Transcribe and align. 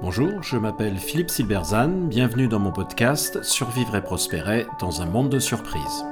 Bonjour, 0.00 0.42
je 0.42 0.56
m'appelle 0.56 0.98
Philippe 0.98 1.30
Silberzan, 1.30 2.06
bienvenue 2.06 2.46
dans 2.46 2.60
mon 2.60 2.70
podcast 2.70 3.42
Survivre 3.42 3.96
et 3.96 4.02
prospérer 4.02 4.64
dans 4.78 5.02
un 5.02 5.06
monde 5.06 5.30
de 5.30 5.40
surprises. 5.40 6.04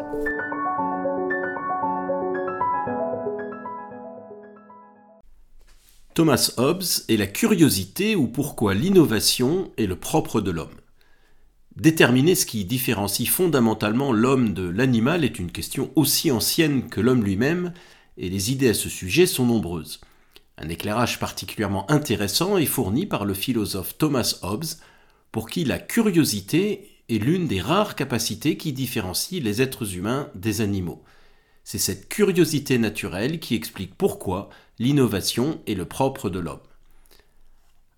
Thomas 6.15 6.53
Hobbes 6.57 6.83
et 7.09 7.17
la 7.17 7.27
curiosité 7.29 8.17
ou 8.17 8.27
pourquoi 8.27 8.75
l'innovation 8.75 9.71
est 9.77 9.87
le 9.87 9.97
propre 9.97 10.41
de 10.41 10.51
l'homme. 10.51 10.75
Déterminer 11.77 12.35
ce 12.35 12.47
qui 12.47 12.65
différencie 12.65 13.29
fondamentalement 13.29 14.13
l'homme 14.13 14.55
de 14.55 14.69
l'animal 14.69 15.25
est 15.25 15.39
une 15.39 15.53
question 15.53 15.91
aussi 15.95 16.33
ancienne 16.33 16.89
que 16.89 17.01
l'homme 17.01 17.23
lui-même, 17.23 17.73
et 18.17 18.29
les 18.29 18.53
idées 18.53 18.71
à 18.71 18.75
ce 18.75 18.89
sujet 18.89 19.27
sont 19.27 19.47
nombreuses. 19.47 20.01
Un 20.57 20.69
éclairage 20.69 21.19
particulièrement 21.19 21.91
intéressant 21.91 22.57
est 22.59 22.67
fourni 22.67 23.07
par 23.07 23.25
le 23.25 23.35
philosophe 23.35 23.99
Thomas 23.99 24.37
Hobbes, 24.43 24.65
pour 25.33 25.51
qui 25.51 25.65
la 25.65 25.79
curiosité 25.79 26.91
est 27.09 27.19
l'une 27.19 27.49
des 27.49 27.61
rares 27.61 27.97
capacités 27.97 28.57
qui 28.57 28.73
différencient 28.73 29.43
les 29.43 29.61
êtres 29.61 29.97
humains 29.97 30.31
des 30.35 30.61
animaux. 30.61 31.03
C'est 31.65 31.79
cette 31.79 32.09
curiosité 32.09 32.79
naturelle 32.79 33.41
qui 33.41 33.55
explique 33.55 33.95
pourquoi 33.97 34.49
l'innovation 34.79 35.61
est 35.67 35.75
le 35.75 35.87
propre 35.87 36.31
de 36.31 36.39
l'homme. 36.39 36.61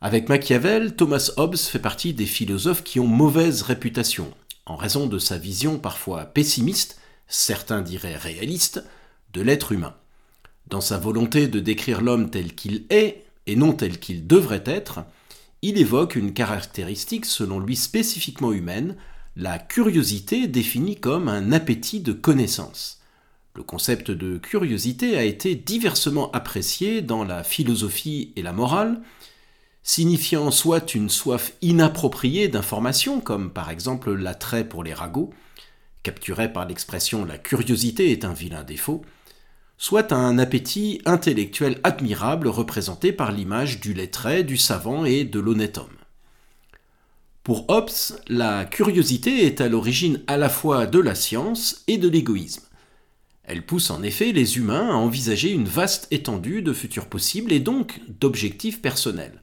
Avec 0.01 0.29
Machiavel, 0.29 0.95
Thomas 0.95 1.31
Hobbes 1.37 1.57
fait 1.57 1.79
partie 1.79 2.15
des 2.15 2.27
philosophes 2.27 2.85
qui 2.85 3.01
ont 3.01 3.07
mauvaise 3.07 3.63
réputation, 3.63 4.33
en 4.65 4.77
raison 4.77 5.07
de 5.07 5.19
sa 5.19 5.37
vision 5.39 5.79
parfois 5.79 6.25
pessimiste, 6.27 7.01
certains 7.29 7.83
diraient 7.83 8.17
réaliste, 8.17 8.85
de 9.33 9.43
l'être 9.43 9.73
humain. 9.73 9.95
Dans 10.69 10.81
sa 10.81 10.99
volonté 10.99 11.49
de 11.49 11.61
décrire 11.61 12.01
l'homme 12.01 12.31
tel 12.31 12.55
qu'il 12.55 12.85
est, 12.91 13.25
et 13.47 13.57
non 13.57 13.73
tel 13.73 14.01
qu'il 14.01 14.27
devrait 14.27 14.65
être, 14.67 15.01
il 15.63 15.79
évoque 15.79 16.17
une 16.17 16.33
caractéristique 16.33 17.25
selon 17.25 17.61
lui 17.61 17.77
spécifiquement 17.77 18.53
humaine, 18.53 18.97
la 19.37 19.59
curiosité 19.59 20.49
définie 20.49 20.97
comme 20.97 21.29
un 21.29 21.53
appétit 21.53 22.01
de 22.01 22.13
connaissance. 22.13 23.01
Le 23.55 23.63
concept 23.63 24.11
de 24.11 24.39
curiosité 24.39 25.17
a 25.17 25.25
été 25.25 25.55
diversement 25.55 26.31
apprécié 26.33 27.01
dans 27.01 27.25
la 27.25 27.43
philosophie 27.43 28.33
et 28.37 28.43
la 28.43 28.53
morale, 28.53 29.01
signifiant 29.83 30.51
soit 30.51 30.95
une 30.95 31.09
soif 31.09 31.53
inappropriée 31.63 32.49
d'information, 32.49 33.21
comme 33.21 33.51
par 33.51 33.71
exemple 33.71 34.13
l'attrait 34.13 34.69
pour 34.69 34.83
les 34.83 34.93
ragots, 34.93 35.31
capturé 36.03 36.53
par 36.53 36.67
l'expression 36.67 37.25
la 37.25 37.39
curiosité 37.39 38.11
est 38.11 38.25
un 38.25 38.33
vilain 38.33 38.65
défaut, 38.65 39.03
soit 39.79 40.13
un 40.13 40.39
appétit 40.39 41.01
intellectuel 41.05 41.81
admirable 41.85 42.49
représenté 42.49 43.13
par 43.13 43.33
l'image 43.33 43.81
du 43.81 43.93
lettré, 43.93 44.43
du 44.43 44.57
savant 44.57 45.05
et 45.05 45.25
de 45.25 45.39
l'honnête 45.39 45.79
homme. 45.79 45.89
Pour 47.43 47.71
Hobbes, 47.71 47.91
la 48.29 48.65
curiosité 48.65 49.47
est 49.47 49.61
à 49.61 49.69
l'origine 49.69 50.21
à 50.27 50.37
la 50.37 50.49
fois 50.49 50.87
de 50.87 50.99
la 50.99 51.15
science 51.15 51.85
et 51.87 51.99
de 51.99 52.09
l'égoïsme. 52.09 52.65
Elle 53.45 53.65
pousse 53.65 53.91
en 53.91 54.03
effet 54.03 54.33
les 54.33 54.59
humains 54.59 54.91
à 54.91 54.95
envisager 54.95 55.53
une 55.53 55.69
vaste 55.69 56.09
étendue 56.11 56.63
de 56.63 56.73
futurs 56.73 57.07
possibles 57.07 57.53
et 57.53 57.61
donc 57.61 58.01
d'objectifs 58.21 58.83
personnels. 58.83 59.41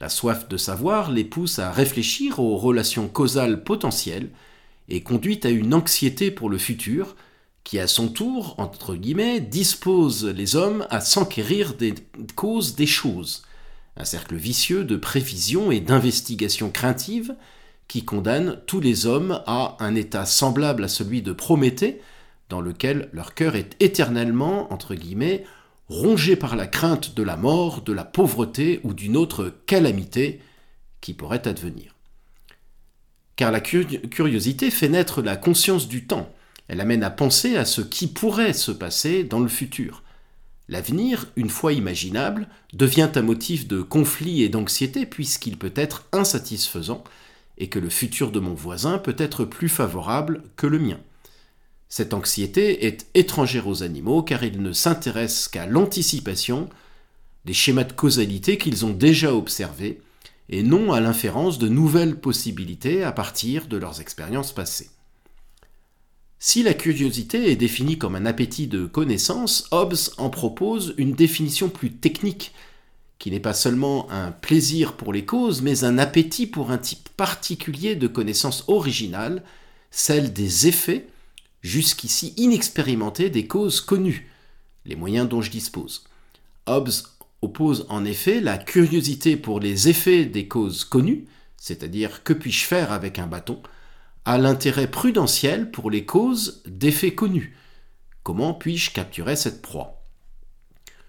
La 0.00 0.08
soif 0.08 0.48
de 0.48 0.56
savoir 0.56 1.12
les 1.12 1.24
pousse 1.24 1.60
à 1.60 1.70
réfléchir 1.70 2.40
aux 2.40 2.56
relations 2.56 3.06
causales 3.06 3.62
potentielles 3.62 4.30
et 4.88 5.02
conduit 5.02 5.38
à 5.44 5.50
une 5.50 5.74
anxiété 5.74 6.32
pour 6.32 6.50
le 6.50 6.58
futur 6.58 7.14
qui 7.68 7.78
à 7.78 7.86
son 7.86 8.08
tour, 8.08 8.54
entre 8.56 8.94
guillemets, 8.94 9.40
dispose 9.40 10.24
les 10.24 10.56
hommes 10.56 10.86
à 10.88 11.02
s'enquérir 11.02 11.74
des 11.74 11.94
causes 12.34 12.76
des 12.76 12.86
choses. 12.86 13.42
Un 13.98 14.06
cercle 14.06 14.36
vicieux 14.36 14.84
de 14.84 14.96
prévision 14.96 15.70
et 15.70 15.80
d'investigation 15.80 16.70
craintive 16.70 17.36
qui 17.86 18.06
condamne 18.06 18.58
tous 18.66 18.80
les 18.80 19.04
hommes 19.04 19.42
à 19.46 19.76
un 19.80 19.94
état 19.96 20.24
semblable 20.24 20.82
à 20.82 20.88
celui 20.88 21.20
de 21.20 21.32
Prométhée, 21.32 22.00
dans 22.48 22.62
lequel 22.62 23.10
leur 23.12 23.34
cœur 23.34 23.54
est 23.54 23.76
éternellement, 23.80 24.72
entre 24.72 24.94
guillemets, 24.94 25.44
rongé 25.90 26.36
par 26.36 26.56
la 26.56 26.66
crainte 26.66 27.14
de 27.16 27.22
la 27.22 27.36
mort, 27.36 27.82
de 27.82 27.92
la 27.92 28.04
pauvreté 28.04 28.80
ou 28.82 28.94
d'une 28.94 29.18
autre 29.18 29.52
calamité 29.66 30.40
qui 31.02 31.12
pourrait 31.12 31.46
advenir. 31.46 31.96
Car 33.36 33.52
la 33.52 33.60
curiosité 33.60 34.70
fait 34.70 34.88
naître 34.88 35.20
la 35.20 35.36
conscience 35.36 35.86
du 35.86 36.06
temps, 36.06 36.32
elle 36.68 36.80
amène 36.80 37.02
à 37.02 37.10
penser 37.10 37.56
à 37.56 37.64
ce 37.64 37.80
qui 37.80 38.06
pourrait 38.06 38.52
se 38.52 38.70
passer 38.70 39.24
dans 39.24 39.40
le 39.40 39.48
futur. 39.48 40.02
L'avenir, 40.68 41.26
une 41.36 41.48
fois 41.48 41.72
imaginable, 41.72 42.46
devient 42.74 43.08
un 43.14 43.22
motif 43.22 43.66
de 43.66 43.80
conflit 43.80 44.42
et 44.42 44.50
d'anxiété 44.50 45.06
puisqu'il 45.06 45.56
peut 45.56 45.72
être 45.74 46.06
insatisfaisant 46.12 47.02
et 47.56 47.68
que 47.68 47.78
le 47.78 47.88
futur 47.88 48.30
de 48.30 48.38
mon 48.38 48.52
voisin 48.52 48.98
peut 48.98 49.16
être 49.18 49.44
plus 49.46 49.70
favorable 49.70 50.42
que 50.56 50.66
le 50.66 50.78
mien. 50.78 51.00
Cette 51.88 52.12
anxiété 52.12 52.86
est 52.86 53.06
étrangère 53.14 53.66
aux 53.66 53.82
animaux 53.82 54.22
car 54.22 54.44
ils 54.44 54.60
ne 54.60 54.72
s'intéressent 54.72 55.48
qu'à 55.48 55.64
l'anticipation 55.64 56.68
des 57.46 57.54
schémas 57.54 57.84
de 57.84 57.94
causalité 57.94 58.58
qu'ils 58.58 58.84
ont 58.84 58.92
déjà 58.92 59.34
observés 59.34 60.02
et 60.50 60.62
non 60.62 60.92
à 60.92 61.00
l'inférence 61.00 61.58
de 61.58 61.68
nouvelles 61.68 62.20
possibilités 62.20 63.04
à 63.04 63.12
partir 63.12 63.68
de 63.68 63.78
leurs 63.78 64.02
expériences 64.02 64.52
passées. 64.52 64.90
Si 66.40 66.62
la 66.62 66.72
curiosité 66.72 67.50
est 67.50 67.56
définie 67.56 67.98
comme 67.98 68.14
un 68.14 68.26
appétit 68.26 68.68
de 68.68 68.86
connaissance, 68.86 69.66
Hobbes 69.72 69.96
en 70.18 70.30
propose 70.30 70.94
une 70.96 71.12
définition 71.12 71.68
plus 71.68 71.90
technique, 71.90 72.52
qui 73.18 73.32
n'est 73.32 73.40
pas 73.40 73.54
seulement 73.54 74.08
un 74.12 74.30
plaisir 74.30 74.92
pour 74.92 75.12
les 75.12 75.24
causes, 75.24 75.62
mais 75.62 75.82
un 75.82 75.98
appétit 75.98 76.46
pour 76.46 76.70
un 76.70 76.78
type 76.78 77.08
particulier 77.16 77.96
de 77.96 78.06
connaissance 78.06 78.62
originale, 78.68 79.42
celle 79.90 80.32
des 80.32 80.68
effets 80.68 81.08
jusqu'ici 81.62 82.34
inexpérimenté 82.36 83.30
des 83.30 83.48
causes 83.48 83.80
connues, 83.80 84.30
les 84.86 84.94
moyens 84.94 85.28
dont 85.28 85.42
je 85.42 85.50
dispose. 85.50 86.04
Hobbes 86.66 86.92
oppose 87.42 87.84
en 87.88 88.04
effet 88.04 88.40
la 88.40 88.58
curiosité 88.58 89.36
pour 89.36 89.58
les 89.58 89.88
effets 89.88 90.24
des 90.24 90.46
causes 90.46 90.84
connues, 90.84 91.24
c'est-à-dire 91.56 92.22
que 92.22 92.32
puis-je 92.32 92.64
faire 92.64 92.92
avec 92.92 93.18
un 93.18 93.26
bâton, 93.26 93.60
à 94.28 94.36
l'intérêt 94.36 94.90
prudentiel 94.90 95.70
pour 95.70 95.90
les 95.90 96.04
causes 96.04 96.62
d'effets 96.66 97.14
connus. 97.14 97.56
Comment 98.22 98.52
puis-je 98.52 98.90
capturer 98.90 99.36
cette 99.36 99.62
proie? 99.62 100.04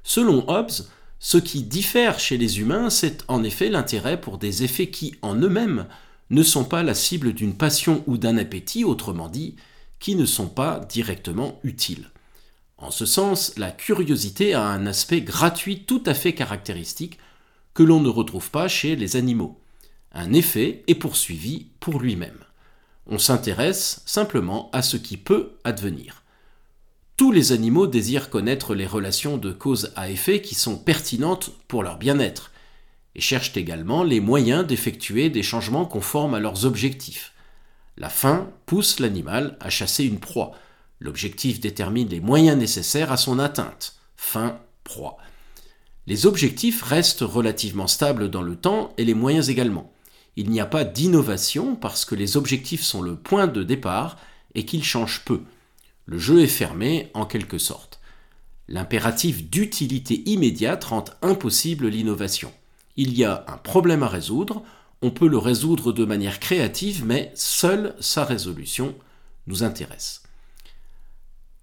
Selon 0.04 0.50
Hobbes, 0.50 0.86
ce 1.20 1.38
qui 1.38 1.64
diffère 1.64 2.18
chez 2.18 2.38
les 2.38 2.62
humains, 2.62 2.90
c'est 2.90 3.26
en 3.28 3.44
effet 3.44 3.68
l'intérêt 3.68 4.22
pour 4.22 4.38
des 4.38 4.64
effets 4.64 4.90
qui, 4.90 5.16
en 5.22 5.36
eux-mêmes, 5.36 5.88
ne 6.30 6.44
sont 6.44 6.64
pas 6.64 6.82
la 6.82 6.94
cible 6.94 7.34
d'une 7.34 7.58
passion 7.58 8.06
ou 8.08 8.18
d'un 8.18 8.38
appétit, 8.38 8.86
autrement 8.86 9.28
dit, 9.28 9.58
qui 10.00 10.16
ne 10.16 10.26
sont 10.26 10.48
pas 10.48 10.80
directement 10.88 11.60
utiles. 11.66 12.12
En 12.78 12.90
ce 12.90 13.06
sens, 13.06 13.52
la 13.58 13.72
curiosité 13.72 14.54
a 14.54 14.64
un 14.64 14.86
aspect 14.86 15.20
gratuit 15.20 15.84
tout 15.84 16.04
à 16.06 16.14
fait 16.14 16.32
caractéristique 16.32 17.20
que 17.74 17.84
l'on 17.84 18.00
ne 18.00 18.08
retrouve 18.08 18.50
pas 18.50 18.70
chez 18.70 18.96
les 18.96 19.18
animaux. 19.18 19.60
Un 20.14 20.32
effet 20.32 20.86
est 20.88 20.96
poursuivi 20.96 21.68
pour 21.82 22.00
lui-même. 22.00 22.46
On 23.12 23.18
s'intéresse 23.18 24.04
simplement 24.06 24.70
à 24.72 24.84
ce 24.84 24.96
qui 24.96 25.18
peut 25.18 25.54
advenir. 25.64 26.24
Tous 27.18 27.32
les 27.32 27.52
animaux 27.52 27.88
désirent 27.88 28.30
connaître 28.30 28.76
les 28.76 28.86
relations 28.86 29.38
de 29.38 29.52
cause 29.52 29.92
à 29.96 30.12
effet 30.12 30.42
qui 30.42 30.54
sont 30.54 30.78
pertinentes 30.78 31.50
pour 31.68 31.82
leur 31.82 31.98
bien-être, 31.98 32.52
et 33.16 33.20
cherchent 33.20 33.58
également 33.58 34.04
les 34.04 34.20
moyens 34.20 34.66
d'effectuer 34.66 35.32
des 35.32 35.42
changements 35.42 35.88
conformes 35.88 36.36
à 36.36 36.40
leurs 36.40 36.66
objectifs. 36.66 37.34
La 37.98 38.10
faim 38.10 38.52
pousse 38.68 39.00
l'animal 39.00 39.58
à 39.60 39.72
chasser 39.72 40.06
une 40.06 40.20
proie. 40.20 40.52
L'objectif 41.00 41.60
détermine 41.60 42.10
les 42.10 42.20
moyens 42.20 42.58
nécessaires 42.58 43.12
à 43.12 43.18
son 43.18 43.40
atteinte. 43.40 43.96
Faim, 44.16 44.60
proie. 44.84 45.18
Les 46.06 46.28
objectifs 46.28 46.84
restent 46.84 47.22
relativement 47.22 47.88
stables 47.88 48.30
dans 48.30 48.44
le 48.44 48.56
temps 48.56 48.94
et 48.98 49.04
les 49.04 49.16
moyens 49.16 49.50
également. 49.50 49.92
Il 50.40 50.52
n'y 50.52 50.62
a 50.62 50.66
pas 50.66 50.86
d'innovation 50.86 51.76
parce 51.76 52.06
que 52.06 52.16
les 52.16 52.38
objectifs 52.38 52.82
sont 52.82 53.02
le 53.02 53.18
point 53.18 53.46
de 53.46 53.62
départ 53.62 54.16
et 54.56 54.64
qu'ils 54.64 54.86
changent 54.86 55.26
peu. 55.26 55.42
Le 56.06 56.18
jeu 56.18 56.40
est 56.40 56.48
fermé 56.48 57.12
en 57.14 57.26
quelque 57.26 57.58
sorte. 57.58 58.00
L'impératif 58.70 59.50
d'utilité 59.50 60.24
immédiate 60.30 60.86
rend 60.86 61.04
impossible 61.22 61.90
l'innovation. 61.90 62.54
Il 62.96 63.18
y 63.18 63.26
a 63.26 63.44
un 63.50 63.58
problème 63.58 64.02
à 64.02 64.08
résoudre, 64.08 64.64
on 65.02 65.12
peut 65.12 65.28
le 65.28 65.38
résoudre 65.38 65.92
de 65.92 66.06
manière 66.06 66.40
créative, 66.40 67.04
mais 67.04 67.34
seule 67.36 67.94
sa 68.00 68.24
résolution 68.24 68.96
nous 69.46 69.64
intéresse. 69.64 70.24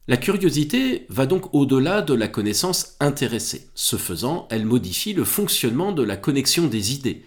La 0.07 0.19
curiosité 0.19 1.07
va 1.09 1.25
donc 1.25 1.55
au-delà 1.55 2.03
de 2.03 2.13
la 2.13 2.29
connaissance 2.29 2.97
intéressée. 3.01 3.71
Ce 3.75 3.97
faisant, 3.97 4.47
elle 4.51 4.67
modifie 4.67 5.15
le 5.15 5.25
fonctionnement 5.25 5.93
de 5.93 6.03
la 6.03 6.19
connexion 6.19 6.67
des 6.67 6.93
idées, 6.93 7.25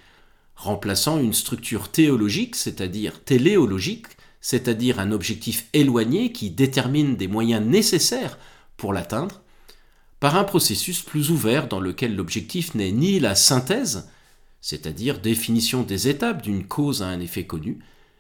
remplaçant 0.60 1.20
une 1.20 1.34
structure 1.34 1.90
théologique, 1.90 2.58
c'est-à-dire 2.58 3.24
téléologique, 3.24 4.08
c'est-à-dire 4.42 5.00
un 5.00 5.14
objectif 5.14 5.68
éloigné 5.72 6.34
qui 6.34 6.50
détermine 6.50 7.16
des 7.16 7.30
moyens 7.30 7.66
nécessaires 7.66 8.38
pour 8.76 8.92
l'atteindre, 8.92 9.42
par 10.20 10.36
un 10.36 10.44
processus 10.44 11.02
plus 11.02 11.32
ouvert 11.32 11.70
dans 11.70 11.80
lequel 11.80 12.14
l'objectif 12.14 12.76
n'est 12.76 12.92
ni 12.92 13.22
la 13.22 13.36
synthèse, 13.36 14.10
c'est-à-dire 14.60 15.22
définition 15.22 15.84
des 15.84 16.10
étapes 16.10 16.42
d'une 16.42 16.68
cause 16.68 17.02
à 17.02 17.08
un 17.08 17.22
effet 17.22 17.46
connu, 17.46 17.80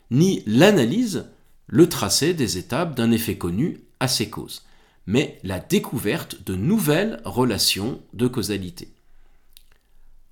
ni 0.09 0.41
l'analyse, 0.47 1.25
le 1.67 1.89
tracé 1.89 2.33
des 2.33 2.57
étapes 2.57 2.95
d'un 2.95 3.11
effet 3.11 3.37
connu 3.37 3.81
à 3.99 4.07
ses 4.07 4.29
causes, 4.29 4.63
mais 5.07 5.39
la 5.43 5.59
découverte 5.59 6.41
de 6.45 6.55
nouvelles 6.55 7.19
relations 7.25 8.01
de 8.13 8.27
causalité. 8.27 8.93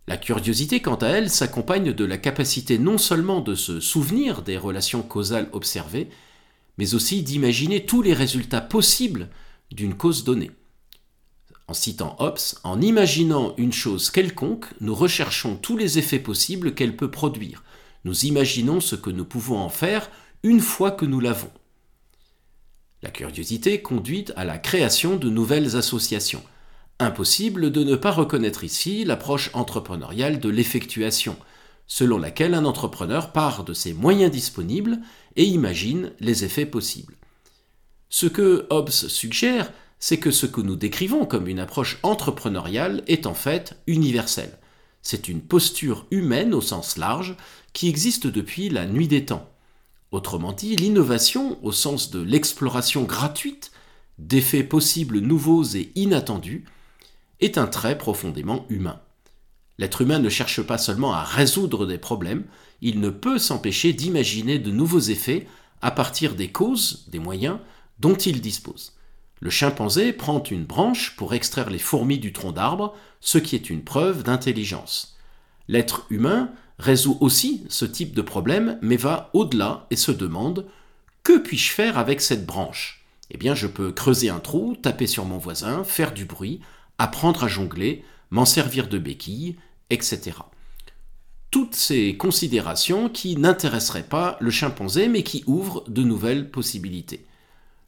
La 0.07 0.15
curiosité, 0.15 0.81
quant 0.81 0.95
à 0.95 1.07
elle, 1.07 1.29
s'accompagne 1.29 1.91
de 1.91 2.05
la 2.05 2.17
capacité 2.17 2.79
non 2.79 2.97
seulement 2.97 3.41
de 3.41 3.55
se 3.55 3.81
souvenir 3.81 4.41
des 4.41 4.57
relations 4.57 5.01
causales 5.01 5.49
observées, 5.51 6.09
mais 6.77 6.93
aussi 6.93 7.23
d'imaginer 7.23 7.85
tous 7.85 8.01
les 8.01 8.13
résultats 8.13 8.61
possibles 8.61 9.29
d'une 9.69 9.95
cause 9.95 10.23
donnée. 10.23 10.51
En 11.67 11.73
citant 11.73 12.15
Hobbes, 12.19 12.39
en 12.63 12.79
imaginant 12.79 13.53
une 13.57 13.73
chose 13.73 14.09
quelconque, 14.09 14.67
nous 14.79 14.95
recherchons 14.95 15.57
tous 15.57 15.75
les 15.75 15.99
effets 15.99 16.19
possibles 16.19 16.73
qu'elle 16.73 16.95
peut 16.95 17.11
produire. 17.11 17.63
Nous 18.05 18.25
imaginons 18.25 18.79
ce 18.79 18.95
que 18.95 19.09
nous 19.09 19.25
pouvons 19.25 19.57
en 19.57 19.67
faire 19.67 20.09
une 20.43 20.61
fois 20.61 20.91
que 20.91 21.05
nous 21.05 21.19
l'avons. 21.19 21.51
La 23.01 23.11
curiosité 23.11 23.81
conduit 23.81 24.25
à 24.37 24.45
la 24.45 24.57
création 24.57 25.17
de 25.17 25.29
nouvelles 25.29 25.75
associations. 25.75 26.43
Impossible 26.99 27.71
de 27.71 27.83
ne 27.83 27.95
pas 27.95 28.11
reconnaître 28.11 28.63
ici 28.63 29.05
l'approche 29.05 29.51
entrepreneuriale 29.53 30.39
de 30.39 30.49
l'effectuation, 30.49 31.37
selon 31.85 32.17
laquelle 32.17 32.55
un 32.55 32.65
entrepreneur 32.65 33.31
part 33.31 33.63
de 33.63 33.73
ses 33.73 33.93
moyens 33.93 34.31
disponibles 34.31 34.99
et 35.35 35.43
imagine 35.43 36.11
les 36.19 36.43
effets 36.43 36.65
possibles. 36.65 37.15
Ce 38.09 38.25
que 38.25 38.65
Hobbes 38.71 38.89
suggère, 38.89 39.71
c'est 39.99 40.17
que 40.17 40.31
ce 40.31 40.47
que 40.47 40.61
nous 40.61 40.75
décrivons 40.75 41.27
comme 41.27 41.47
une 41.47 41.59
approche 41.59 41.99
entrepreneuriale 42.01 43.03
est 43.05 43.27
en 43.27 43.35
fait 43.35 43.77
universel. 43.85 44.57
C'est 45.03 45.27
une 45.27 45.41
posture 45.41 46.07
humaine 46.09 46.55
au 46.55 46.61
sens 46.61 46.97
large 46.97 47.35
qui 47.73 47.89
existe 47.89 48.25
depuis 48.25 48.69
la 48.69 48.87
nuit 48.87 49.07
des 49.07 49.25
temps. 49.25 49.47
Autrement 50.11 50.51
dit, 50.51 50.75
l'innovation, 50.75 51.59
au 51.63 51.71
sens 51.71 52.09
de 52.09 52.21
l'exploration 52.21 53.03
gratuite 53.03 53.71
d'effets 54.17 54.63
possibles 54.63 55.19
nouveaux 55.19 55.63
et 55.63 55.91
inattendus, 55.95 56.65
est 57.39 57.57
un 57.57 57.67
trait 57.67 57.97
profondément 57.97 58.65
humain. 58.69 58.99
L'être 59.77 60.01
humain 60.01 60.19
ne 60.19 60.29
cherche 60.29 60.61
pas 60.61 60.77
seulement 60.77 61.13
à 61.13 61.23
résoudre 61.23 61.85
des 61.85 61.99
problèmes, 61.99 62.45
il 62.81 62.99
ne 62.99 63.09
peut 63.09 63.37
s'empêcher 63.37 63.93
d'imaginer 63.93 64.59
de 64.59 64.71
nouveaux 64.71 64.99
effets 64.99 65.47
à 65.81 65.91
partir 65.91 66.35
des 66.35 66.51
causes, 66.51 67.05
des 67.09 67.19
moyens 67.19 67.59
dont 67.99 68.15
il 68.15 68.41
dispose. 68.41 68.93
Le 69.39 69.49
chimpanzé 69.51 70.13
prend 70.13 70.41
une 70.41 70.65
branche 70.65 71.15
pour 71.15 71.33
extraire 71.33 71.69
les 71.69 71.79
fourmis 71.79 72.17
du 72.17 72.33
tronc 72.33 72.53
d'arbre, 72.53 72.95
ce 73.21 73.37
qui 73.37 73.55
est 73.55 73.69
une 73.69 73.83
preuve 73.83 74.23
d'intelligence. 74.23 75.17
L'être 75.67 76.07
humain 76.09 76.49
résout 76.79 77.17
aussi 77.21 77.63
ce 77.69 77.85
type 77.85 78.15
de 78.15 78.21
problème, 78.21 78.79
mais 78.81 78.97
va 78.97 79.29
au-delà 79.33 79.85
et 79.91 79.95
se 79.95 80.11
demande 80.11 80.65
Que 81.23 81.37
puis-je 81.37 81.71
faire 81.71 81.97
avec 81.97 82.21
cette 82.21 82.45
branche? 82.45 83.05
Eh 83.29 83.37
bien, 83.37 83.53
je 83.53 83.67
peux 83.67 83.91
creuser 83.91 84.29
un 84.29 84.39
trou, 84.39 84.75
taper 84.81 85.05
sur 85.05 85.25
mon 85.25 85.37
voisin, 85.37 85.83
faire 85.83 86.13
du 86.13 86.25
bruit, 86.25 86.61
apprendre 86.97 87.43
à 87.43 87.47
jongler, 87.47 88.03
m'en 88.31 88.45
servir 88.45 88.87
de 88.87 88.97
béquille, 88.97 89.57
etc. 89.89 90.37
Toutes 91.51 91.75
ces 91.75 92.17
considérations 92.17 93.09
qui 93.09 93.37
n'intéresseraient 93.37 94.03
pas 94.03 94.37
le 94.41 94.51
chimpanzé, 94.51 95.07
mais 95.07 95.23
qui 95.23 95.43
ouvrent 95.47 95.83
de 95.87 96.03
nouvelles 96.03 96.51
possibilités. 96.51 97.25